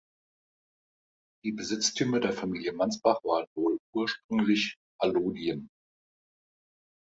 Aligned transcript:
Die 1.45 1.51
Besitztümer 1.51 2.19
der 2.19 2.33
Familie 2.33 2.73
Mansbach 2.73 3.23
waren 3.23 3.45
wohl 3.53 3.77
ursprünglich 3.93 4.79
Allodien. 4.99 5.69